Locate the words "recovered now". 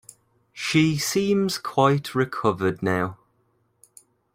2.15-3.19